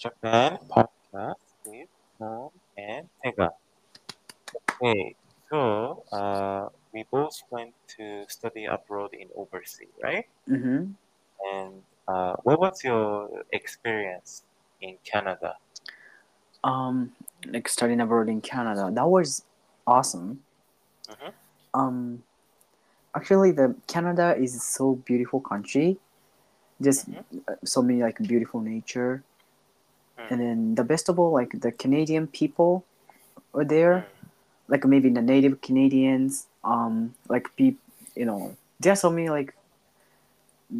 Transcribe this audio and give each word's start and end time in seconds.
Japan 0.00 0.56
podcast 0.64 1.36
with 1.66 1.92
and 2.78 3.04
Tega. 3.22 3.50
Okay, 4.80 5.14
so 5.50 6.02
uh, 6.10 6.68
we 6.94 7.04
both 7.10 7.36
went 7.50 7.74
to 7.98 8.24
study 8.26 8.64
abroad 8.64 9.12
in 9.12 9.28
overseas, 9.36 9.92
right? 10.02 10.24
Mm-hmm. 10.48 10.96
And 11.52 11.82
uh, 12.08 12.36
what 12.44 12.58
was 12.58 12.82
your 12.82 13.44
experience 13.52 14.44
in 14.80 14.96
Canada? 15.04 15.56
Um, 16.64 17.12
like 17.44 17.68
studying 17.68 18.00
abroad 18.00 18.30
in 18.30 18.40
Canada, 18.40 18.88
that 18.90 19.06
was 19.06 19.44
awesome. 19.86 20.40
Mhm. 21.08 21.32
Um, 21.74 22.22
actually, 23.14 23.52
the 23.52 23.76
Canada 23.86 24.34
is 24.36 24.62
so 24.62 24.94
beautiful 25.04 25.40
country. 25.40 25.98
Just 26.80 27.10
Mhm. 27.10 27.44
uh, 27.48 27.56
so 27.64 27.82
many 27.82 28.00
like 28.00 28.16
beautiful 28.24 28.60
nature. 28.60 29.22
And 30.30 30.40
then 30.40 30.74
the 30.76 30.84
best 30.84 31.08
of 31.08 31.18
all, 31.18 31.32
like 31.32 31.60
the 31.60 31.72
Canadian 31.72 32.26
people 32.28 32.84
are 33.54 33.64
there. 33.64 34.06
Like 34.68 34.84
maybe 34.84 35.10
the 35.10 35.22
native 35.22 35.60
Canadians. 35.60 36.46
Um, 36.62 37.14
like 37.28 37.54
be, 37.56 37.76
you 38.14 38.24
know, 38.24 38.56
there 38.78 38.92
are 38.92 38.96
so 38.96 39.10
many 39.10 39.28
like 39.28 39.54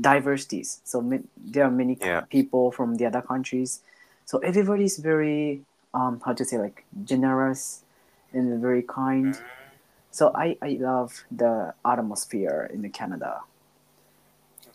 diversities. 0.00 0.80
So 0.84 1.00
ma- 1.00 1.26
there 1.36 1.64
are 1.64 1.70
many 1.70 1.98
Yeah. 2.00 2.20
people 2.30 2.70
from 2.70 2.96
the 2.96 3.06
other 3.06 3.22
countries. 3.22 3.80
So 4.24 4.38
everybody's 4.38 4.98
very 4.98 5.62
um 5.92 6.20
how 6.24 6.32
to 6.32 6.44
say 6.44 6.58
like 6.58 6.84
generous 7.04 7.82
and 8.32 8.60
very 8.62 8.82
kind. 8.82 9.34
Mm. 9.34 9.42
So 10.12 10.30
I 10.34 10.56
I 10.62 10.78
love 10.80 11.24
the 11.30 11.74
atmosphere 11.84 12.70
in 12.72 12.88
Canada. 12.90 13.40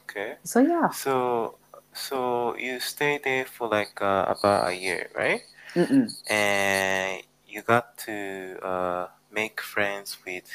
Okay. 0.04 0.36
So 0.44 0.60
yeah. 0.60 0.90
So 0.90 1.56
so 1.96 2.56
you 2.58 2.80
stayed 2.80 3.24
there 3.24 3.46
for 3.46 3.68
like 3.70 4.02
uh, 4.02 4.26
about 4.28 4.70
a 4.70 4.74
year, 4.76 5.10
right? 5.16 5.42
Mm-mm. 5.76 6.14
And 6.30 7.24
you 7.48 7.62
got 7.64 7.98
to 8.10 8.58
uh, 8.64 9.08
make 9.32 9.62
friends 9.62 10.18
with 10.26 10.46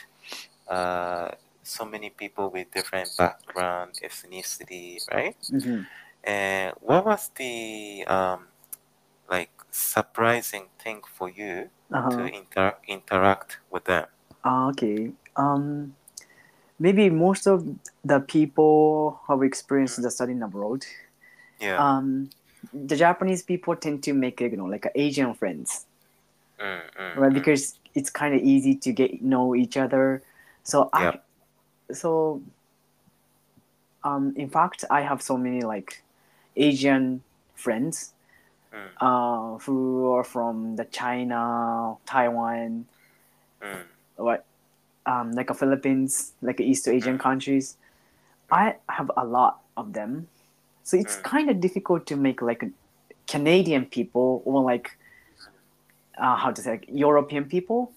uh, 0.69 1.30
so 1.62 1.84
many 1.84 2.10
people 2.10 2.50
with 2.50 2.70
different 2.72 3.10
background, 3.19 4.00
ethnicity, 4.05 5.00
right? 5.12 5.36
Mm-hmm. 5.52 5.82
And 6.24 6.74
what 6.80 7.05
was 7.06 7.30
the 7.36 8.04
um, 8.06 8.48
like 9.30 9.50
surprising 9.70 10.69
thing 10.82 11.02
for 11.16 11.28
you 11.30 11.70
Uh-huh. 11.92 12.10
to 12.10 12.22
inter- 12.27 12.78
interact 12.88 13.58
with 13.70 13.84
them? 13.84 14.06
Ah, 14.44 14.69
okay. 14.70 15.12
Um, 15.36 15.94
maybe 16.78 17.10
most 17.10 17.47
of 17.47 17.64
the 18.04 18.20
people 18.20 19.20
have 19.28 19.42
experienced 19.42 20.02
the 20.02 20.10
studying 20.10 20.42
abroad, 20.42 20.84
Yeah. 21.61 21.83
um, 21.83 22.30
the 22.72 22.97
Japanese 22.97 23.42
people 23.42 23.77
tend 23.77 24.03
to 24.05 24.12
make 24.12 24.41
you 24.41 24.56
know 24.56 24.66
like 24.66 24.86
Asian 24.94 25.34
friends, 25.34 25.86
Mm, 26.61 26.80
mm, 26.98 27.14
right? 27.14 27.33
mm. 27.33 27.33
Because 27.33 27.78
it's 27.94 28.11
kind 28.11 28.34
of 28.34 28.41
easy 28.42 28.75
to 28.77 28.92
get 28.92 29.22
know 29.22 29.55
each 29.55 29.77
other. 29.77 30.22
So 30.62 30.91
I, 30.92 31.20
so, 31.92 32.42
um, 34.05 34.34
in 34.36 34.48
fact, 34.48 34.84
I 34.91 35.03
have 35.03 35.22
so 35.22 35.36
many 35.36 35.62
like 35.62 36.03
Asian 36.56 37.22
friends, 37.55 38.12
Mm, 38.72 38.91
uh, 39.00 39.58
who 39.58 40.12
are 40.12 40.25
from 40.25 40.77
the 40.77 40.84
China, 40.86 41.97
Taiwan, 42.06 42.86
mm, 43.61 43.84
what 44.16 44.44
um 45.06 45.33
like 45.33 45.50
a 45.50 45.55
Philippines, 45.55 46.33
like 46.42 46.61
East 46.61 46.88
Asian 46.88 47.16
Mm. 47.16 47.20
countries. 47.20 47.77
I 48.50 48.77
have 48.88 49.11
a 49.16 49.25
lot 49.25 49.61
of 49.77 49.92
them. 49.94 50.28
So 50.91 50.96
it's 50.96 51.16
Mm. 51.16 51.22
kind 51.22 51.50
of 51.50 51.60
difficult 51.60 52.06
to 52.09 52.16
make 52.16 52.42
like 52.42 52.65
Canadian 53.28 53.87
people 53.87 54.42
or 54.44 54.62
like 54.62 54.91
uh, 56.19 56.37
how 56.37 56.50
to 56.50 56.60
say 56.60 56.70
like 56.72 56.87
European 56.88 57.44
people. 57.44 57.92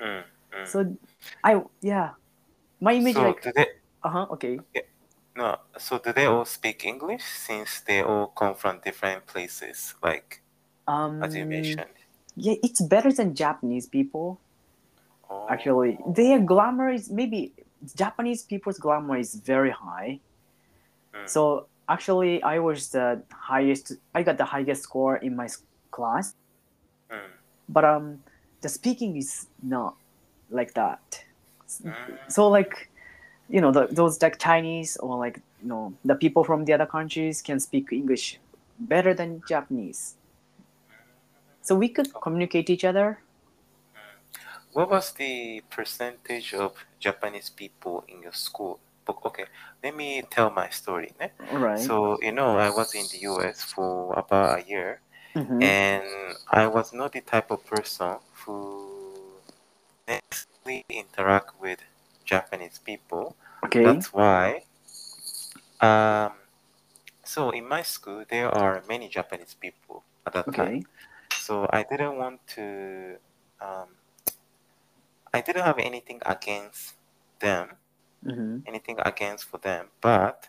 mm, 0.00 0.24
mm. 0.52 0.66
So 0.66 0.96
I 1.44 1.62
yeah. 1.80 2.10
My 2.80 2.94
image 2.94 3.14
so 3.14 3.22
like 3.22 3.42
they 3.54 3.66
uh-huh, 4.02 4.26
okay. 4.32 4.58
no? 5.36 5.56
So 5.78 5.98
do 5.98 6.12
they 6.12 6.26
all 6.26 6.44
speak 6.44 6.84
English 6.84 7.24
since 7.24 7.80
they 7.80 8.02
all 8.02 8.26
come 8.28 8.54
from 8.54 8.80
different 8.80 9.26
places, 9.26 9.94
like 10.02 10.42
Um 10.86 11.22
as 11.22 11.34
you 11.36 11.46
mentioned? 11.46 11.94
yeah, 12.36 12.54
it's 12.62 12.80
better 12.82 13.12
than 13.12 13.34
Japanese 13.34 13.86
people. 13.86 14.40
Oh, 15.30 15.46
Actually, 15.50 15.98
their 16.06 16.40
glamour 16.40 16.90
is 16.90 17.10
maybe 17.10 17.54
Japanese 17.96 18.42
people's 18.42 18.78
glamour 18.78 19.16
is 19.16 19.34
very 19.36 19.70
high. 19.70 20.20
mm, 21.14 21.26
So 21.26 21.68
actually, 21.88 22.42
I 22.42 22.58
was 22.58 22.90
the 22.90 23.22
highest. 23.32 23.92
I 24.14 24.22
got 24.22 24.38
the 24.38 24.44
highest 24.44 24.82
score 24.82 25.16
in 25.16 25.36
my 25.36 25.48
class, 25.90 26.34
mm, 27.10 27.18
but 27.68 27.84
um, 27.84 28.22
the 28.60 28.68
speaking 28.68 29.16
is 29.16 29.46
not 29.62 29.96
like 30.50 30.74
that. 30.74 31.24
mm. 31.84 31.94
So 32.28 32.48
like, 32.48 32.90
you 33.48 33.60
know, 33.60 33.72
the, 33.72 33.88
those 33.90 34.20
like 34.22 34.38
Chinese 34.38 34.96
or 34.98 35.18
like 35.18 35.40
you 35.62 35.68
know 35.68 35.92
the 36.04 36.14
people 36.14 36.44
from 36.44 36.64
the 36.64 36.72
other 36.72 36.86
countries 36.86 37.42
can 37.42 37.60
speak 37.60 37.92
English 37.92 38.38
better 38.78 39.14
than 39.14 39.42
Japanese. 39.48 40.14
So 41.62 41.74
we 41.74 41.88
could 41.88 42.08
communicate 42.14 42.70
each 42.70 42.84
other. 42.84 43.20
What 44.72 44.90
was 44.90 45.12
the 45.12 45.62
percentage 45.70 46.54
of 46.54 46.72
Japanese 47.00 47.50
people 47.50 48.04
in 48.08 48.22
your 48.22 48.32
school? 48.32 48.78
But 49.08 49.24
okay, 49.24 49.46
let 49.82 49.96
me 49.96 50.20
tell 50.30 50.50
my 50.50 50.68
story. 50.68 51.12
ne? 51.18 51.32
Right. 51.50 51.80
So 51.80 52.20
you 52.20 52.30
know, 52.32 52.58
I 52.58 52.68
was 52.68 52.94
in 52.94 53.08
the 53.08 53.18
U.S. 53.32 53.62
for 53.64 54.12
about 54.12 54.60
a 54.60 54.62
year, 54.68 55.00
Mhm. 55.34 55.62
and 55.64 56.36
I 56.46 56.66
was 56.68 56.92
not 56.92 57.12
the 57.16 57.22
type 57.24 57.50
of 57.50 57.64
person 57.64 58.20
who 58.44 59.40
necessarily 60.06 60.84
interact 60.92 61.56
with 61.60 61.80
Japanese 62.24 62.78
people. 62.78 63.34
okay. 63.64 63.82
That's 63.84 64.12
why. 64.12 64.64
Um, 65.80 66.32
so 67.24 67.50
in 67.50 67.66
my 67.68 67.82
school, 67.82 68.24
there 68.28 68.52
are 68.52 68.82
many 68.88 69.08
Japanese 69.08 69.54
people 69.54 70.04
at 70.26 70.32
that 70.34 70.52
time. 70.52 70.84
Okay. 70.84 70.84
So 71.40 71.66
I 71.72 71.82
didn't 71.88 72.16
want 72.18 72.44
to. 72.58 73.16
Um, 73.60 73.88
I 75.32 75.40
didn't 75.40 75.64
have 75.64 75.78
anything 75.78 76.20
against 76.26 76.94
them, 77.40 77.76
hmm 78.24 78.58
anything 78.66 78.98
against 79.04 79.44
for 79.46 79.58
them, 79.58 79.88
but 80.00 80.48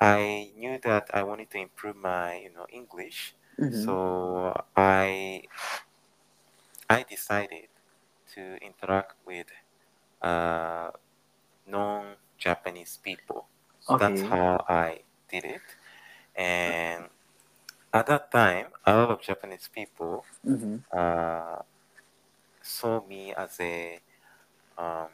I 0.00 0.52
knew 0.56 0.78
that 0.82 1.10
I 1.14 1.22
wanted 1.22 1.50
to 1.52 1.58
improve 1.58 1.96
my, 1.96 2.36
you 2.36 2.50
know, 2.52 2.66
English. 2.70 3.34
hmm 3.58 3.92
So 3.92 4.64
I 4.76 5.44
I 6.88 7.02
decided 7.02 7.68
to 8.34 8.56
interact 8.62 9.14
with 9.26 9.46
uh, 10.22 10.90
non-Japanese 11.66 12.98
people. 13.02 13.48
That's 13.98 14.22
okay. 14.22 14.22
how 14.22 14.64
I 14.68 15.02
did 15.30 15.44
it. 15.44 15.62
And 16.36 17.10
at 17.92 18.06
that 18.06 18.30
time, 18.30 18.72
a 18.86 18.94
lot 18.94 19.10
of 19.10 19.22
Japanese 19.22 19.68
people 19.68 20.24
hmm 20.44 20.76
uh, 20.92 21.62
saw 22.62 23.00
me 23.06 23.32
as 23.34 23.58
a 23.60 24.00
um, 24.78 25.08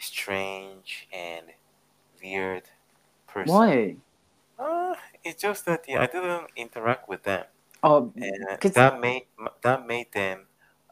strange 0.00 1.08
and 1.12 1.46
weird 2.22 2.64
person. 3.26 3.52
Why? 3.52 3.96
Uh, 4.58 4.94
it's 5.24 5.42
just 5.42 5.64
that 5.66 5.84
yeah, 5.88 6.02
I 6.02 6.06
didn't 6.06 6.50
interact 6.56 7.08
with 7.08 7.22
them, 7.24 7.46
Oh, 7.82 8.12
and 8.20 8.60
cause 8.60 8.72
that 8.72 9.00
made 9.00 9.26
that 9.62 9.86
made 9.86 10.12
them 10.12 10.46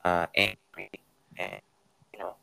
uh, 0.05 0.27
angry 0.35 0.91
and 1.37 1.61
you 2.15 2.21
know 2.21 2.37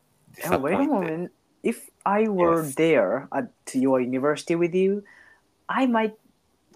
Oh, 0.44 0.58
wait 0.58 0.74
a 0.74 0.84
moment. 0.84 1.32
If 1.62 1.90
I 2.04 2.28
were 2.28 2.62
Yes. 2.62 2.74
there 2.76 3.28
at 3.32 3.50
your 3.74 4.00
university 4.00 4.54
with 4.54 4.74
you, 4.74 5.02
I 5.68 5.86
might 5.86 6.14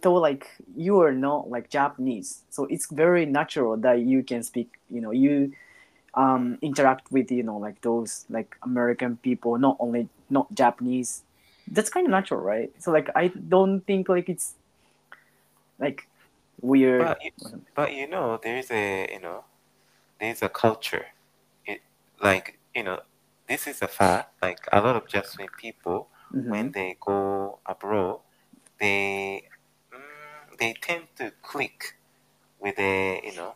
thought 0.00 0.20
like 0.20 0.48
you 0.76 1.00
are 1.00 1.12
not 1.12 1.50
like 1.50 1.70
Japanese. 1.70 2.42
So 2.50 2.64
it's 2.66 2.90
very 2.90 3.26
natural 3.26 3.76
that 3.78 4.00
you 4.00 4.22
can 4.24 4.42
speak, 4.42 4.80
you 4.88 5.00
know, 5.00 5.10
you 5.12 5.52
um 6.14 6.58
interact 6.62 7.10
with, 7.12 7.30
you 7.30 7.42
know, 7.42 7.56
like 7.58 7.80
those 7.82 8.26
like 8.30 8.56
American 8.62 9.16
people, 9.18 9.58
not 9.58 9.76
only 9.80 10.08
not 10.30 10.52
Japanese. 10.54 11.22
That's 11.70 11.90
kind 11.90 12.06
of 12.06 12.10
natural, 12.10 12.40
right? 12.40 12.72
So 12.78 12.90
like 12.90 13.10
I 13.14 13.28
don't 13.28 13.80
think 13.86 14.08
like 14.08 14.28
it's 14.28 14.54
like 15.78 16.06
weird. 16.60 17.06
But 17.06 17.18
you, 17.24 17.30
but 17.74 17.94
you 17.94 18.06
know, 18.08 18.38
there 18.42 18.56
is 18.58 18.70
a 18.70 19.08
you 19.12 19.20
know, 19.20 19.44
there 20.20 20.30
is 20.30 20.42
a 20.42 20.48
culture. 20.48 21.06
It 21.66 21.80
like 22.22 22.58
you 22.74 22.82
know, 22.84 23.00
this 23.48 23.66
is 23.66 23.82
a 23.82 23.88
fact. 23.88 24.42
Like 24.42 24.60
a 24.72 24.80
lot 24.80 24.96
of 24.96 25.08
Japanese 25.08 25.50
people, 25.58 26.08
Mhm. 26.34 26.50
when 26.50 26.72
they 26.72 26.96
go 27.00 27.58
abroad, 27.66 28.20
they 28.80 29.48
mm, 29.92 30.58
they 30.58 30.74
tend 30.80 31.04
to 31.16 31.32
click 31.42 31.96
with 32.60 32.78
a 32.78 33.20
you 33.24 33.34
know 33.36 33.54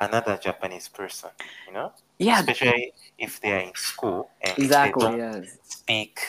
another 0.00 0.36
Japanese 0.38 0.88
person. 0.88 1.30
You 1.66 1.72
know, 1.74 1.92
Yeah, 2.18 2.40
especially 2.40 2.92
if 3.18 3.40
they 3.40 3.52
are 3.52 3.60
in 3.60 3.74
school 3.74 4.30
and 4.42 4.56
exactly. 4.58 4.82
they 4.82 4.94
don't 4.98 5.18
Yes. 5.18 5.58
speak 5.62 6.20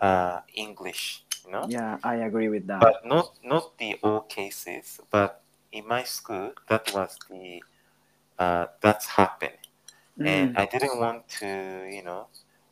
uh, 0.00 0.40
English. 0.54 1.24
You 1.46 1.52
know, 1.52 1.68
Yeah, 1.68 1.98
I 2.04 2.16
agree 2.16 2.48
with 2.48 2.66
that. 2.68 2.80
but 2.80 3.04
not 3.04 3.38
not 3.44 3.78
the 3.78 3.98
all 4.02 4.22
cases, 4.22 5.00
but 5.10 5.42
in 5.72 5.86
my 5.86 6.02
school, 6.04 6.52
that 6.68 6.92
was 6.94 7.18
the 7.30 7.62
uh, 8.38 8.66
that's 8.80 9.06
happened, 9.06 9.58
and 10.24 10.50
Mm. 10.50 10.56
I 10.56 10.66
didn't 10.66 10.98
want 10.98 11.28
to, 11.40 11.88
you 11.90 12.02
know, 12.02 12.28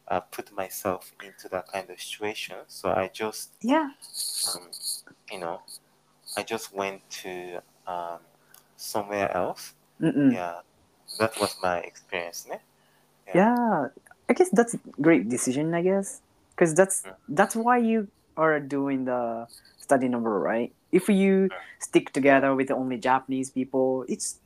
uh, 0.08 0.20
put 0.20 0.52
myself 0.52 1.12
into 1.22 1.48
that 1.50 1.68
kind 1.68 1.90
of 1.90 2.00
situation. 2.00 2.56
So 2.68 2.90
I 2.90 3.08
just, 3.08 3.52
Yeah. 3.62 3.90
um, 4.46 4.70
you 5.30 5.38
know, 5.38 5.62
I 6.36 6.42
just 6.42 6.74
went 6.74 7.08
to 7.22 7.62
um, 7.86 8.20
somewhere 8.76 9.34
else. 9.36 9.74
Mm-mm. 10.00 10.32
Yeah, 10.32 10.60
that 11.18 11.38
was 11.40 11.56
my 11.62 11.78
experience. 11.78 12.46
Ne? 12.48 12.58
Yeah. 13.34 13.88
I 14.28 14.32
guess 14.32 14.48
that's 14.50 14.74
a 14.74 14.80
great 15.00 15.28
decision. 15.28 15.74
I 15.74 15.82
guess 15.82 16.20
because 16.56 16.74
that's 16.74 17.04
Mm. 17.04 17.14
that's 17.28 17.56
why 17.56 17.78
you 17.78 18.08
are 18.36 18.58
doing 18.60 19.04
the 19.04 19.46
study 19.78 20.08
number, 20.08 20.38
right? 20.40 20.72
If 20.92 21.08
you 21.08 21.50
stick 21.78 22.12
together 22.12 22.54
with 22.54 22.70
only 22.70 22.96
Japanese 22.98 23.50
people, 23.50 24.04
it's 24.08 24.40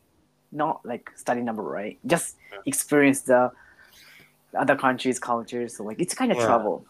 not 0.51 0.81
like 0.85 1.11
study 1.15 1.43
number, 1.43 1.63
right? 1.63 1.99
Just 2.07 2.37
Mm. 2.53 2.67
experience 2.67 3.23
the 3.23 3.53
other 4.57 4.77
countries' 4.77 5.19
cultures. 5.19 5.77
So 5.77 5.85
like 5.85 6.01
it's 6.01 6.15
kind 6.15 6.33
of 6.33 6.39
Yeah. 6.39 6.47
travel. 6.47 6.85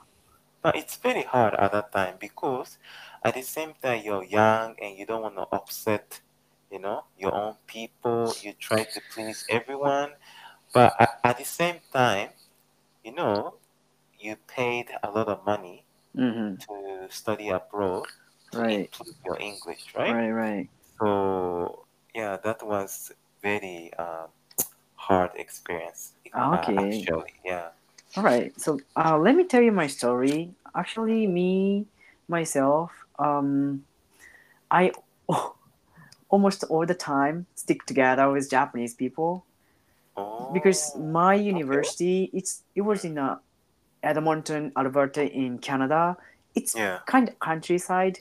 But 0.62 0.76
it's 0.76 0.96
very 0.96 1.22
hard 1.22 1.54
at 1.54 1.72
that 1.72 1.92
time 1.92 2.16
because 2.18 2.78
at 3.22 3.34
the 3.34 3.42
same 3.42 3.74
time 3.82 4.02
you're 4.04 4.24
young 4.24 4.74
and 4.80 4.96
you 4.98 5.06
don't 5.06 5.22
want 5.22 5.36
to 5.36 5.46
upset, 5.52 6.20
you 6.70 6.78
know, 6.78 7.04
your 7.18 7.34
own 7.34 7.56
people. 7.66 8.36
You 8.40 8.52
try 8.54 8.84
to 8.84 9.00
please 9.00 9.44
everyone, 9.48 10.12
but 10.72 10.94
at, 11.00 11.20
at 11.24 11.38
the 11.38 11.44
same 11.44 11.80
time, 11.92 12.30
you 13.04 13.12
know, 13.12 13.58
you 14.18 14.36
paid 14.48 14.90
a 15.02 15.10
lot 15.10 15.28
of 15.28 15.44
money 15.46 15.86
hmm 16.14 16.60
to 16.66 17.06
study 17.10 17.48
abroad 17.50 18.06
to 18.52 18.60
Right. 18.60 18.90
improve 19.00 19.16
your 19.24 19.38
English, 19.40 19.94
right? 19.96 20.18
Right. 20.18 20.30
Right. 20.30 20.70
So 21.00 21.86
yeah, 22.14 22.36
that 22.44 22.62
was 22.66 23.12
very 23.42 23.92
um, 23.94 24.28
hard 24.96 25.32
experience. 25.36 26.14
Uh, 26.34 26.70
okay. 26.70 26.78
actually, 26.78 27.34
yeah. 27.44 27.70
All 28.16 28.22
right. 28.22 28.58
So 28.60 28.80
uh, 28.96 29.18
let 29.18 29.36
me 29.36 29.44
tell 29.46 29.62
you 29.62 29.72
my 29.72 29.86
story. 29.86 30.54
Actually, 30.74 31.26
me 31.26 31.86
myself, 32.28 32.92
um, 33.18 33.84
I 34.70 34.92
almost 36.28 36.64
all 36.64 36.86
the 36.86 36.94
time 36.94 37.46
stick 37.54 37.84
together 37.86 38.30
with 38.30 38.50
Japanese 38.50 38.94
people 38.94 39.44
Oh, 40.18 40.50
because 40.52 40.96
my 40.96 41.34
university 41.34 42.28
it's 42.32 42.62
it 42.74 42.80
was 42.80 43.04
in 43.04 43.18
uh, 43.18 43.38
Edmonton, 44.02 44.72
Alberta, 44.76 45.22
in 45.22 45.58
Canada. 45.58 46.16
It's 46.56 46.74
yeah. 46.74 46.98
kind 47.06 47.28
of 47.28 47.38
countryside, 47.38 48.18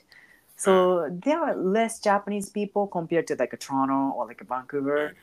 so 0.56 1.08
there 1.10 1.42
are 1.42 1.56
less 1.56 1.98
Japanese 1.98 2.50
people 2.50 2.86
compared 2.86 3.26
to 3.28 3.36
like 3.36 3.52
a 3.52 3.56
Toronto 3.56 4.16
or 4.16 4.26
like 4.26 4.40
a 4.40 4.44
Vancouver. 4.44 5.14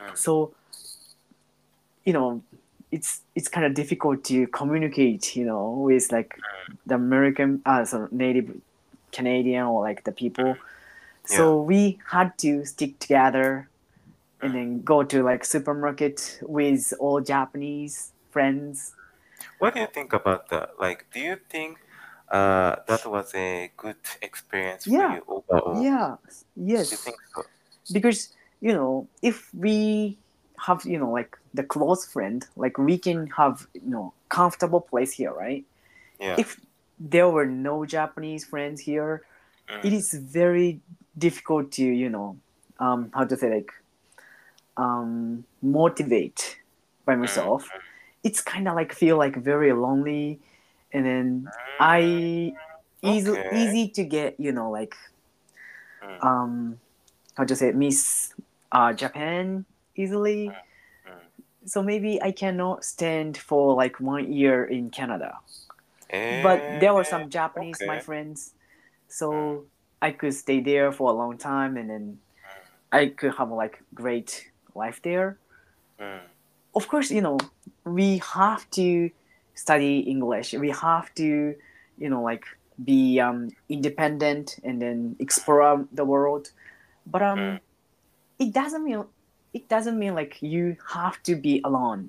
Mm. 0.00 0.16
So, 0.16 0.54
you 2.06 2.14
know, 2.14 2.42
it's 2.90 3.20
it's 3.34 3.48
kind 3.48 3.66
of 3.66 3.74
difficult 3.74 4.24
to 4.24 4.46
communicate, 4.46 5.36
you 5.36 5.44
know, 5.44 5.70
with 5.70 6.10
like 6.10 6.38
the 6.86 6.94
American, 6.94 7.60
uh, 7.66 7.84
so 7.84 8.08
native 8.10 8.56
Canadian 9.12 9.64
or 9.64 9.82
like 9.82 10.04
the 10.04 10.12
people. 10.12 10.56
So 11.26 11.60
we 11.62 11.98
had 12.10 12.36
to 12.38 12.64
stick 12.64 12.98
together 12.98 13.68
and 14.40 14.54
then 14.54 14.82
go 14.82 15.02
to 15.02 15.22
like 15.22 15.44
supermarket 15.44 16.38
with 16.42 16.92
all 17.00 17.20
Japanese 17.20 18.12
friends. 18.30 18.92
What 19.58 19.74
do 19.74 19.80
you 19.80 19.86
think 19.86 20.12
about 20.12 20.48
that? 20.50 20.70
Like, 20.78 21.06
do 21.12 21.20
you 21.20 21.36
think 21.48 21.78
uh, 22.30 22.76
that 22.86 23.06
was 23.06 23.34
a 23.34 23.70
good 23.76 23.96
experience 24.22 24.86
Yeah. 24.86 25.08
for 25.08 25.14
you 25.16 25.24
overall? 25.28 25.82
Yeah, 25.82 26.16
Do 26.26 26.72
you 26.72 26.76
yes, 26.76 27.04
think 27.04 27.16
so? 27.34 27.44
because 27.92 28.28
you 28.60 28.72
know 28.72 29.08
if 29.22 29.52
we 29.54 30.18
have 30.66 30.84
you 30.84 30.98
know 30.98 31.10
like 31.10 31.36
the 31.54 31.62
close 31.62 32.06
friend, 32.06 32.46
like 32.56 32.78
we 32.78 32.98
can 32.98 33.28
have 33.36 33.66
you 33.74 33.90
know 33.90 34.12
comfortable 34.28 34.80
place 34.80 35.12
here, 35.12 35.32
right? 35.32 35.64
Yeah. 36.20 36.36
If 36.38 36.60
there 36.98 37.28
were 37.28 37.46
no 37.46 37.84
Japanese 37.84 38.44
friends 38.44 38.80
here, 38.80 39.22
Mm. 39.68 39.84
it 39.84 39.92
is 39.92 40.12
very 40.12 40.80
difficult 41.18 41.72
to 41.72 41.84
you 41.84 42.08
know 42.10 42.38
um, 42.78 43.10
how 43.14 43.24
to 43.24 43.36
say 43.36 43.50
like 43.54 43.72
um, 44.76 45.44
motivate 45.62 46.58
by 47.04 47.16
myself. 47.16 47.72
It's 48.22 48.40
kind 48.40 48.68
of 48.68 48.74
like 48.74 48.92
feel 48.92 49.16
like 49.18 49.36
very 49.36 49.72
lonely, 49.72 50.40
and 50.92 51.04
then 51.06 51.52
I 51.78 52.56
easy 53.02 53.32
Okay. 53.32 53.44
easy 53.50 53.88
to 53.90 54.04
get 54.04 54.38
you 54.40 54.52
know 54.52 54.70
like 54.70 54.94
Mm. 56.02 56.20
um 56.20 56.78
how 57.36 57.44
to 57.44 57.56
say 57.56 57.68
it, 57.68 57.76
miss 57.76 58.32
uh, 58.72 58.92
Japan 58.92 59.64
easily. 59.96 60.56
Mm. 61.06 61.30
So 61.66 61.82
maybe 61.82 62.20
I 62.22 62.32
cannot 62.32 62.84
stand 62.84 63.36
for 63.36 63.74
like 63.74 64.00
one 64.00 64.32
year 64.32 64.64
in 64.64 64.90
Canada. 64.90 65.38
But 66.30 66.64
there 66.68 66.94
were 66.94 67.04
some 67.04 67.30
Japanese 67.30 67.84
my 67.84 67.98
Eh, 67.98 68.00
friends, 68.00 68.54
so 69.08 69.66
I 70.04 70.10
could 70.12 70.34
stay 70.34 70.60
there 70.60 70.92
for 70.92 71.06
a 71.08 71.16
long 71.22 71.38
time, 71.38 71.78
and 71.80 71.88
then 71.88 72.04
I 72.92 73.02
could 73.18 73.34
have 73.38 73.50
like 73.50 73.82
great 73.94 74.50
life 74.74 75.00
there. 75.02 75.38
Mm. 75.98 76.20
Of 76.74 76.88
course, 76.92 77.08
you 77.10 77.22
know 77.26 77.38
we 77.84 78.20
have 78.36 78.68
to 78.72 79.10
study 79.54 80.00
English. 80.00 80.52
We 80.52 80.70
have 80.70 81.06
to, 81.14 81.28
you 82.02 82.08
know, 82.12 82.22
like 82.22 82.44
be 82.84 83.20
um, 83.26 83.48
independent 83.68 84.58
and 84.66 84.76
then 84.82 85.16
explore 85.18 85.86
the 85.92 86.04
world. 86.04 86.44
But 87.06 87.22
um, 87.22 87.38
Mm. 87.38 87.60
it 88.44 88.52
doesn't 88.52 88.84
mean 88.84 89.04
it 89.58 89.64
doesn't 89.74 89.98
mean 90.02 90.14
like 90.20 90.34
you 90.42 90.76
have 90.92 91.16
to 91.28 91.32
be 91.46 91.62
alone. 91.64 92.02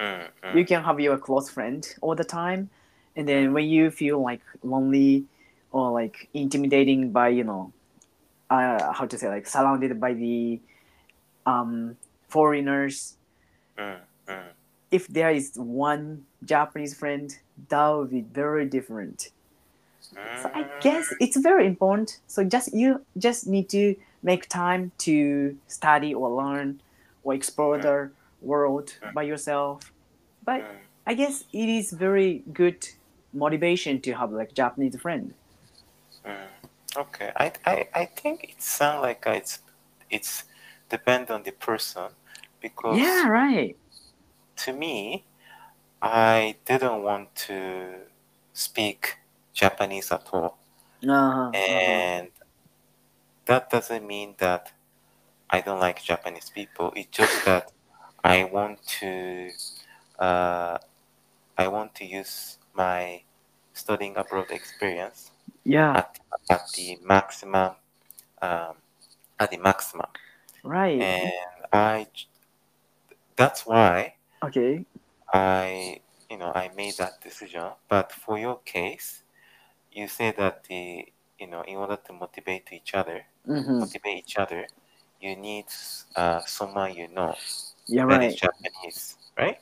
Mm. 0.00 0.26
Mm. 0.42 0.54
You 0.56 0.64
can 0.66 0.82
have 0.82 0.98
your 0.98 1.18
close 1.18 1.48
friend 1.54 1.82
all 2.02 2.16
the 2.16 2.24
time, 2.40 2.70
and 3.16 3.28
then 3.30 3.52
when 3.54 3.66
you 3.68 3.90
feel 3.90 4.18
like 4.30 4.42
lonely 4.64 5.26
or 5.72 5.92
like 5.92 6.28
intimidating 6.34 7.12
by 7.12 7.28
you 7.30 7.44
know, 7.44 7.72
uh, 8.50 8.92
how 8.92 9.06
to 9.06 9.18
say 9.18 9.28
like 9.28 9.46
surrounded 9.46 10.00
by 10.00 10.14
the 10.14 10.60
um, 11.46 11.96
foreigners, 12.28 13.16
Mm. 13.78 14.00
Mm. 14.28 14.44
if 14.90 15.08
there 15.08 15.30
is 15.30 15.52
one 15.56 16.26
Japanese 16.44 16.94
friend, 16.94 17.36
that 17.68 17.88
would 17.88 18.10
be 18.10 18.20
very 18.22 18.66
different. 18.66 19.30
So 20.34 20.50
I 20.54 20.66
guess 20.80 21.14
it's 21.20 21.36
very 21.36 21.66
important. 21.66 22.18
So 22.26 22.44
just 22.44 22.72
you 22.74 23.04
just 23.18 23.46
need 23.46 23.68
to 23.70 23.96
make 24.22 24.48
time 24.48 24.92
to 24.98 25.56
study 25.68 26.14
or 26.14 26.30
learn 26.30 26.80
or 27.22 27.34
explore 27.34 27.78
the 27.78 28.10
world 28.40 28.98
by 29.12 29.22
yourself. 29.22 29.92
But 30.44 30.62
Mm. 30.62 30.78
I 31.06 31.14
guess 31.14 31.44
it 31.52 31.68
is 31.68 31.92
very 31.92 32.44
good 32.52 32.88
motivation 33.32 34.00
to 34.02 34.12
have 34.12 34.32
like 34.32 34.54
Japanese 34.54 34.96
friend. 35.00 35.34
Mm. 36.26 36.48
Okay, 36.96 37.32
I, 37.36 37.52
I, 37.66 37.88
I 37.94 38.04
think 38.06 38.44
it 38.44 38.62
sounds 38.62 39.02
like 39.02 39.26
uh, 39.26 39.30
it's 39.32 39.60
it's 40.10 40.44
depend 40.88 41.30
on 41.30 41.42
the 41.42 41.52
person 41.52 42.10
because 42.60 43.26
Yeah, 43.26 43.28
right. 43.28 43.76
to 44.56 44.72
me, 44.72 45.24
I 46.02 46.56
didn't 46.66 47.02
want 47.02 47.34
to 47.48 48.06
speak 48.54 49.18
Japanese 49.54 50.12
at 50.12 50.28
all, 50.32 50.58
Uh-huh, 51.08 51.56
uh-huh. 51.68 52.08
and 52.12 52.28
that 53.46 53.70
doesn't 53.70 54.06
mean 54.06 54.34
that 54.38 54.72
I 55.50 55.62
don't 55.62 55.80
like 55.80 56.02
Japanese 56.02 56.50
people. 56.50 56.92
It's 56.96 57.10
just 57.16 57.44
that 57.46 57.72
I 58.24 58.44
want 58.44 58.86
to 59.00 59.50
uh, 60.18 60.78
I 61.58 61.68
want 61.68 61.94
to 61.96 62.06
use 62.06 62.58
my 62.74 63.22
studying 63.74 64.16
abroad 64.16 64.50
experience 64.52 65.31
Yeah, 65.64 65.96
at, 65.96 66.18
at 66.50 66.68
the 66.74 66.98
maximum 67.02 67.72
um, 68.40 68.74
at 69.38 69.50
the 69.50 69.58
maximum 69.58 70.06
right. 70.64 71.00
and 71.00 71.30
i 71.72 72.06
that's 73.36 73.66
why 73.66 74.14
Okay. 74.42 74.84
i 75.32 76.00
you 76.30 76.36
know 76.38 76.52
i 76.54 76.70
made 76.76 76.96
that 76.98 77.20
decision 77.20 77.62
but 77.88 78.10
for 78.12 78.38
your 78.38 78.58
case 78.64 79.22
you 79.92 80.08
say 80.08 80.32
that 80.36 80.64
the 80.64 81.04
you 81.38 81.46
know 81.46 81.62
in 81.62 81.76
order 81.76 81.96
to 81.96 82.12
motivate 82.12 82.72
each 82.72 82.94
other 82.94 83.22
hmm 83.46 83.78
motivate 83.78 84.18
each 84.18 84.36
other 84.36 84.66
you 85.20 85.36
need 85.36 85.66
uh, 86.16 86.40
someone 86.40 86.94
you 86.94 87.08
know 87.08 87.34
Yeah, 87.86 88.06
that 88.06 88.22
is 88.22 88.32
right. 88.32 88.50
japanese 88.50 89.16
right 89.38 89.58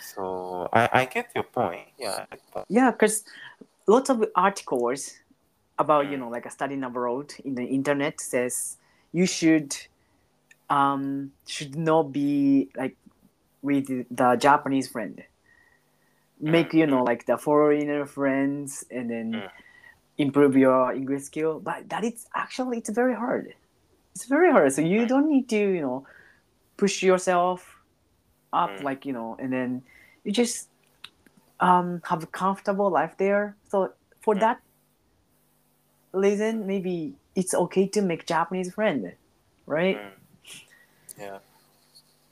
so 0.00 0.68
i 0.72 0.88
i 0.92 1.04
get 1.04 1.30
your 1.34 1.44
point 1.44 1.86
yeah 1.98 2.24
but, 2.52 2.64
Yeah, 2.68 2.90
because 2.90 3.24
lots 3.86 4.10
of 4.10 4.24
articles 4.34 5.14
about 5.78 6.08
you 6.10 6.16
Mm. 6.16 6.20
know 6.20 6.28
like 6.28 6.46
a 6.46 6.50
studying 6.50 6.84
abroad 6.84 7.34
in 7.44 7.54
the 7.54 7.64
internet 7.64 8.20
says 8.20 8.76
you 9.12 9.26
should 9.26 9.76
um 10.70 11.32
should 11.46 11.76
not 11.76 12.12
be 12.12 12.70
like 12.76 12.96
with 13.62 13.86
the 14.10 14.36
Japanese 14.36 14.88
friend. 14.88 15.22
Make 16.40 16.72
you 16.72 16.86
know 16.86 17.02
like 17.04 17.26
the 17.26 17.36
foreigner 17.36 18.06
friends 18.06 18.84
and 18.90 19.10
then 19.10 19.32
Mm. 19.34 19.50
improve 20.18 20.56
your 20.56 20.92
English 20.92 21.24
skill, 21.24 21.60
but 21.60 21.88
that 21.90 22.04
is 22.04 22.26
actually 22.34 22.78
it's 22.78 22.90
very 22.90 23.14
hard. 23.14 23.54
It's 24.14 24.26
very 24.26 24.50
hard. 24.50 24.72
So 24.72 24.82
you 24.82 25.06
don't 25.06 25.28
need 25.28 25.48
to 25.50 25.58
you 25.58 25.80
know 25.82 26.06
push 26.76 27.02
yourself 27.02 27.76
up 28.52 28.80
Mm. 28.80 28.84
like 28.84 29.06
you 29.06 29.12
know, 29.12 29.36
and 29.38 29.52
then 29.52 29.82
you 30.24 30.32
just 30.32 30.68
um 31.60 32.00
have 32.04 32.22
a 32.22 32.26
comfortable 32.26 32.90
life 32.90 33.16
there. 33.18 33.56
So 33.68 33.92
for 34.20 34.34
Mm. 34.34 34.40
that 34.40 34.60
reason, 36.12 36.66
maybe 36.66 37.14
it's 37.34 37.54
okay 37.54 37.86
to 37.88 38.02
make 38.02 38.26
Japanese 38.26 38.74
friend, 38.74 39.12
right? 39.66 39.96
Mm. 39.98 40.10
Yeah. 41.18 41.38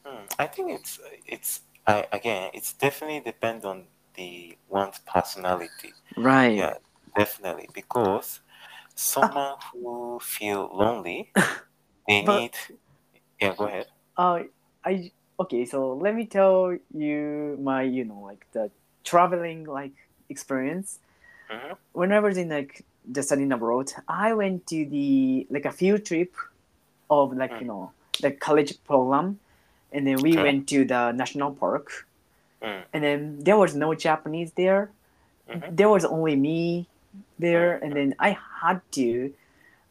Hmm. 0.05 0.25
I 0.39 0.47
think 0.47 0.71
it's 0.73 0.99
it's 1.27 1.61
I 1.87 2.07
again 2.13 2.51
it's 2.55 2.73
definitely 2.73 3.21
depend 3.21 3.65
on 3.65 3.85
the 4.15 4.57
one's 4.69 4.99
personality. 5.01 5.93
Right. 6.17 6.57
Yeah, 6.57 6.75
definitely 7.17 7.69
because 7.75 8.41
someone 8.95 9.57
who 9.73 10.19
feel 10.23 10.71
lonely, 10.73 11.31
they 12.09 12.23
But- 12.23 12.41
need. 12.41 12.55
Yeah, 13.41 13.55
go 13.57 13.67
ahead. 13.67 13.87
Uh, 14.17 14.43
I 14.85 15.13
okay. 15.39 15.65
So 15.65 15.95
let 15.95 16.15
me 16.15 16.27
tell 16.27 16.75
you 16.95 17.57
my 17.63 17.83
you 17.83 18.05
know 18.05 18.21
like 18.21 18.47
the 18.53 18.71
traveling 19.13 19.61
like 19.79 19.97
experience. 20.29 20.89
hmm 21.51 21.73
When 22.01 22.11
I 22.13 22.21
was 22.21 22.37
in 22.43 22.49
like 22.59 22.85
the 23.15 23.23
studying 23.23 23.53
abroad, 23.53 23.89
I 24.07 24.29
went 24.43 24.67
to 24.73 24.79
the 24.95 25.47
like 25.55 25.65
a 25.65 25.73
field 25.81 26.03
trip 26.09 26.33
of 27.11 27.27
like 27.41 27.53
Mm. 27.53 27.61
you 27.61 27.67
know 27.73 27.85
the 28.25 28.31
college 28.47 28.73
program, 28.85 29.27
and 29.95 30.03
then 30.07 30.17
we 30.27 30.31
Okay. 30.37 30.43
went 30.47 30.61
to 30.73 30.79
the 30.93 31.03
national 31.23 31.51
park, 31.63 31.87
Mm. 32.61 32.83
and 32.93 33.01
then 33.07 33.21
there 33.47 33.57
was 33.57 33.73
no 33.85 33.95
Japanese 34.07 34.51
there. 34.63 34.91
Mhm. 35.49 35.77
There 35.79 35.89
was 35.97 36.05
only 36.05 36.37
me 36.37 36.61
there, 37.41 37.71
Mm. 37.79 37.83
and 37.85 37.91
then 37.99 38.09
I 38.29 38.31
had 38.61 38.79
to 39.01 39.33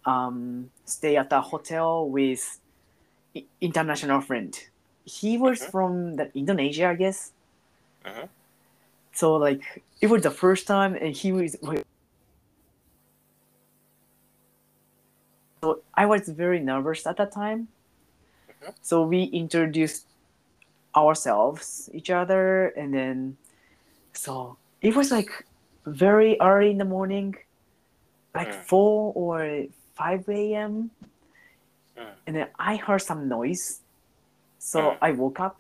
um, 0.08 0.72
stay 0.86 1.18
at 1.20 1.34
a 1.36 1.42
hotel 1.52 2.08
with 2.08 2.44
international 3.60 4.22
friend. 4.22 4.56
He 5.04 5.38
was 5.38 5.60
Mhm. 5.60 5.72
from 5.72 5.92
the 6.16 6.26
Indonesia, 6.42 6.88
I 6.88 6.96
guess. 6.96 7.20
Mhm. 8.08 8.30
So 9.18 9.34
like 9.34 9.82
it 10.00 10.14
was 10.14 10.22
the 10.22 10.30
first 10.30 10.68
time, 10.68 10.94
and 10.94 11.10
he 11.10 11.34
was. 11.34 11.58
So 15.64 15.82
I 15.98 16.06
was 16.06 16.30
very 16.30 16.60
nervous 16.62 17.08
at 17.08 17.18
that 17.18 17.32
time. 17.34 17.68
Mhm. 18.62 18.76
So 18.86 19.02
we 19.02 19.24
introduced 19.34 20.06
ourselves, 20.94 21.90
each 21.98 22.14
other, 22.14 22.70
and 22.78 22.94
then 22.94 23.38
so 24.14 24.62
it 24.86 24.96
was 24.96 25.10
like 25.10 25.34
very 25.90 26.38
early 26.40 26.70
in 26.70 26.78
the 26.78 26.86
morning, 26.86 27.34
like 28.38 28.54
Mm. 28.54 28.70
four 28.70 29.18
or 29.18 29.66
five 29.98 30.30
a.m. 30.30 30.94
Mm. 31.98 32.14
And 32.28 32.36
then 32.36 32.50
I 32.62 32.78
heard 32.78 33.02
some 33.02 33.26
noise, 33.26 33.82
so 34.62 34.94
Mm. 34.94 34.98
I 35.02 35.10
woke 35.18 35.40
up, 35.42 35.58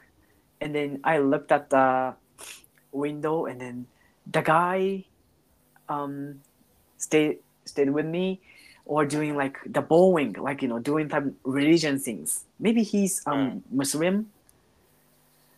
and 0.62 0.78
then 0.78 1.02
I 1.02 1.18
looked 1.18 1.50
at 1.50 1.74
the 1.74 2.14
window, 2.92 3.46
and 3.46 3.62
then 3.62 3.88
the 4.32 4.42
guy 4.42 5.06
um, 5.90 6.42
stayed 6.98 7.40
stayed 7.66 7.90
with 7.90 8.06
me, 8.06 8.40
or 8.86 9.06
doing 9.06 9.36
like 9.36 9.58
the 9.66 9.82
bowing, 9.82 10.34
like 10.34 10.62
you 10.62 10.68
know, 10.68 10.80
doing 10.80 11.10
some 11.10 11.36
religion 11.44 12.00
things. 12.00 12.46
Maybe 12.60 12.84
he's 12.84 13.22
um 13.28 13.64
Muslim. 13.72 14.32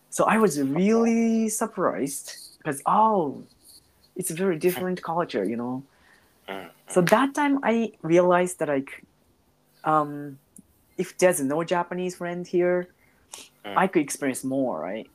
So 0.09 0.25
I 0.25 0.37
was 0.37 0.59
really 0.59 1.49
surprised 1.49 2.57
because 2.57 2.81
oh, 2.85 3.43
it's 4.15 4.31
a 4.31 4.33
very 4.33 4.57
different 4.57 5.01
culture, 5.03 5.45
you 5.45 5.55
know. 5.55 5.83
Mm. 6.47 6.69
So 6.89 7.01
that 7.01 7.35
time 7.35 7.59
I 7.63 7.93
realized 8.01 8.57
that 8.59 8.69
like, 8.69 9.05
um, 9.83 10.39
if 10.97 11.17
there's 11.17 11.39
no 11.41 11.63
Japanese 11.63 12.15
friend 12.15 12.47
here. 12.47 12.89
I 13.75 13.87
could 13.87 14.01
experience 14.01 14.43
more, 14.43 14.79
right? 14.79 15.07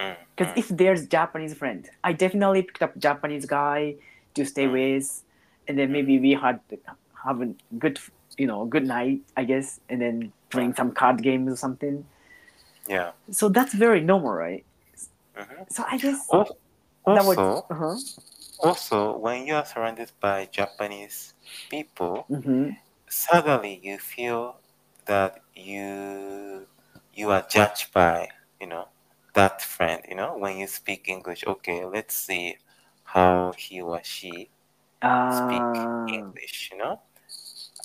Mm. 0.00 0.16
Because 0.36 0.52
Mm. 0.54 0.58
if 0.58 0.68
there's 0.68 1.06
Japanese 1.06 1.54
friend, 1.54 1.88
I 2.04 2.12
definitely 2.12 2.62
picked 2.62 2.82
up 2.82 2.96
Japanese 2.98 3.46
guy 3.46 3.96
to 4.34 4.44
stay 4.46 4.66
Mm. 4.66 4.72
with, 4.72 5.24
and 5.68 5.78
then 5.78 5.92
maybe 5.92 6.18
we 6.18 6.32
had 6.32 6.60
have 7.24 7.42
a 7.42 7.52
good, 7.78 7.98
you 8.38 8.46
know, 8.46 8.64
good 8.66 8.86
night, 8.86 9.20
I 9.36 9.44
guess, 9.44 9.80
and 9.90 10.00
then 10.00 10.32
playing 10.50 10.74
some 10.74 10.92
card 10.92 11.22
games 11.22 11.52
or 11.52 11.56
something. 11.56 12.04
Yeah. 12.88 13.12
So 13.30 13.48
that's 13.48 13.74
very 13.74 14.00
normal, 14.00 14.32
right? 14.32 14.64
Mhm. 15.36 15.66
So 15.70 15.84
I 15.88 15.98
guess 15.98 16.28
Al- 16.32 16.56
that 17.06 17.24
was. 17.24 17.36
Also, 17.36 17.66
Uh-huh. 17.70 17.96
also, 18.60 19.16
when 19.18 19.46
you 19.46 19.54
are 19.54 19.64
surrounded 19.66 20.12
by 20.20 20.46
Japanese 20.46 21.34
people, 21.70 22.26
hmm 22.28 22.70
suddenly 23.08 23.80
you 23.82 23.98
feel 23.98 24.56
that 25.06 25.40
you 25.54 26.66
you 27.14 27.30
are 27.30 27.42
judged 27.48 27.92
by 27.92 28.28
you 28.60 28.66
know 28.66 28.88
that 29.34 29.62
friend 29.62 30.02
you 30.08 30.14
know 30.16 30.36
when 30.38 30.56
you 30.58 30.66
speak 30.66 31.08
english 31.08 31.44
okay 31.46 31.84
let's 31.84 32.14
see 32.14 32.56
how 33.04 33.52
he 33.56 33.80
or 33.80 34.00
she 34.02 34.50
speak 35.28 35.66
Uh, 35.72 36.32
english 36.34 36.70
you 36.72 36.78
know? 36.78 37.00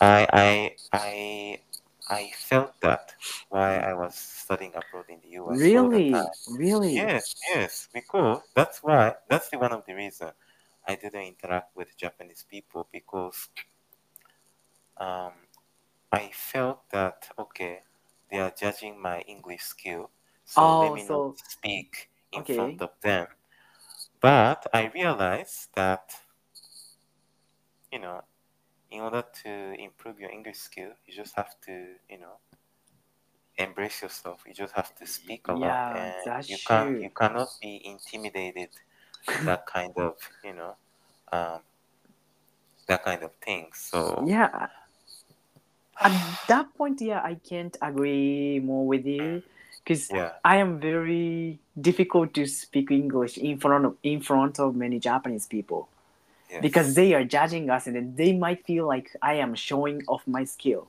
I 0.01 0.27
i 0.33 0.75
i 0.93 1.59
i 2.09 2.31
felt 2.35 2.73
that 2.81 3.15
while 3.49 3.81
i 3.83 3.93
was 3.93 4.15
studying 4.15 4.73
abroad 4.75 5.05
in 5.09 5.19
the 5.21 5.37
us 5.37 5.73
really, 5.73 6.33
really. 6.47 7.11
yes 7.11 7.35
yes 7.53 7.89
because 7.93 8.41
that's 8.55 8.83
why 8.83 9.15
that's 9.29 9.49
the 9.49 9.57
one 9.59 9.71
of 9.73 9.85
the 9.85 9.93
reason 9.93 10.31
i 10.87 10.95
didn't 10.95 11.23
interact 11.33 11.75
with 11.75 11.97
japanese 11.97 12.45
people 12.49 12.87
because 12.91 13.49
um 14.97 15.33
I 16.11 16.29
felt 16.33 16.89
that 16.91 17.29
okay, 17.39 17.83
they 18.31 18.39
are 18.39 18.51
judging 18.51 19.01
my 19.01 19.21
English 19.21 19.63
skill, 19.63 20.11
so 20.45 20.77
Oh, 20.77 20.89
me 20.89 21.03
so 21.07 21.17
not 21.17 21.25
speak 21.37 22.09
in 22.31 22.43
okay. 22.43 22.45
front 22.45 22.81
of 22.81 22.91
them. 23.01 23.27
But 24.21 24.67
I 24.73 24.87
realized 24.87 25.69
that 25.75 26.15
you 27.91 27.99
know, 27.99 28.23
in 28.91 29.01
order 29.01 29.23
to 29.43 29.75
improve 29.79 30.19
your 30.19 30.31
English 30.31 30.57
skill, 30.57 30.91
you 31.05 31.13
just 31.13 31.35
have 31.35 31.59
to 31.61 31.95
you 32.09 32.19
know 32.19 32.39
embrace 33.57 34.01
yourself. 34.01 34.43
You 34.47 34.53
just 34.53 34.73
have 34.75 34.95
to 34.95 35.05
speak 35.07 35.47
a 35.47 35.53
lot, 35.53 35.81
Yeah, 35.85 35.95
and 35.95 36.47
you 36.47 36.57
can't 36.65 36.99
you 37.01 37.09
cannot 37.09 37.59
be 37.61 37.81
intimidated 37.85 38.69
that 39.45 39.65
kind 39.65 39.93
of 39.97 40.17
you 40.43 40.53
know 40.53 40.75
um, 41.31 41.61
that 42.87 43.03
kind 43.03 43.23
of 43.23 43.33
thing. 43.35 43.69
So 43.73 44.25
Yeah, 44.25 44.69
at 46.03 46.13
that 46.47 46.73
point, 46.75 47.01
yeah, 47.01 47.21
I 47.23 47.35
can't 47.35 47.75
agree 47.81 48.59
more 48.59 48.85
with 48.87 49.05
you 49.05 49.43
because 49.85 50.09
yeah, 50.11 50.33
I 50.43 50.57
am 50.57 50.79
very 50.81 51.59
difficult 51.79 52.33
to 52.33 52.47
speak 52.47 52.89
English 52.91 53.37
in 53.37 53.59
front 53.59 53.85
of 53.85 53.97
in 54.03 54.19
front 54.21 54.59
of 54.59 54.75
many 54.75 54.99
Japanese 54.99 55.45
people 55.45 55.87
yes. 56.49 56.61
because 56.61 56.95
they 56.95 57.13
are 57.13 57.23
judging 57.23 57.69
us 57.69 57.87
and 57.87 57.95
then 57.95 58.15
they 58.15 58.33
might 58.33 58.65
feel 58.65 58.87
like 58.87 59.15
I 59.21 59.35
am 59.35 59.53
showing 59.55 60.01
off 60.07 60.27
my 60.27 60.43
skill. 60.45 60.87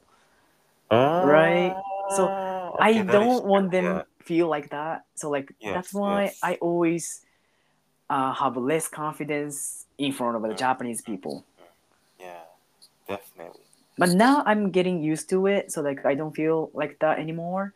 Right. 0.91 1.75
So, 2.17 2.29
Oh, 2.29 2.77
I 2.81 2.91
okay, 2.93 3.01
is 3.01 3.07
don't 3.13 3.45
want 3.45 3.71
them 3.71 3.85
Yeah. 3.85 4.03
feel 4.25 4.49
like 4.49 4.71
that. 4.71 5.05
So 5.15 5.31
like 5.31 5.55
that's 5.63 5.93
why 5.93 6.25
yes. 6.25 6.39
I 6.43 6.55
always 6.57 7.23
uh, 8.11 8.33
have 8.35 8.57
less 8.57 8.89
confidence 8.89 9.87
in 9.99 10.13
front 10.13 10.37
of 10.37 10.43
the. 10.43 10.55
Japanese 10.55 11.03
people. 11.03 11.45
Yeah, 12.21 12.45
definitely. 13.09 13.63
but 13.99 14.11
now 14.11 14.43
i'm 14.47 14.71
getting 14.71 15.03
used 15.03 15.29
to 15.31 15.47
it 15.47 15.73
so 15.73 15.81
like 15.83 16.05
i 16.05 16.15
don't 16.15 16.35
feel 16.37 16.71
like 16.75 16.99
that 17.01 17.19
anymore 17.19 17.73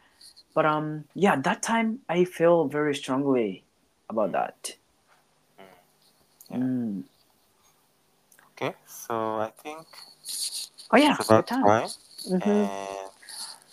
but 0.54 0.64
um 0.66 1.04
yeah 1.14 1.36
that 1.36 1.62
time 1.62 2.00
i 2.08 2.24
feel 2.24 2.66
very 2.68 2.94
strongly 2.94 3.64
about 4.08 4.32
that 4.32 4.76
Mm. 5.58 5.64
Yeah. 6.50 6.56
Mm. 6.58 7.02
Okay, 8.52 8.74
so 8.86 9.14
I 9.40 9.50
think 9.62 9.86
oh 10.90 10.96
yeah 10.96 11.16
it's 11.18 11.28
about 11.28 11.46
time 11.46 11.64
time. 11.64 11.88
hmm 12.26 12.40
And 12.40 13.10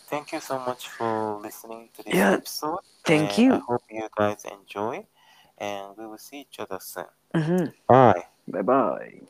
thank 0.08 0.32
you 0.32 0.40
so 0.40 0.60
much 0.60 0.88
for 0.90 1.40
listening 1.42 1.90
to 1.96 2.04
this 2.04 2.14
Yeah, 2.14 2.34
episode. 2.34 2.80
thank 3.06 3.38
and 3.38 3.52
I 3.52 3.58
you 3.58 3.62
hope 3.68 3.84
you 3.90 4.08
guys 4.16 4.46
enjoy. 4.46 5.06
And 5.58 5.98
we 5.98 6.06
will 6.08 6.18
see 6.18 6.42
each 6.42 6.60
other 6.60 6.80
soon. 6.80 7.06
hmm 7.36 7.66
Bye. 7.88 8.26
bye 8.48 8.62
bye 8.62 9.22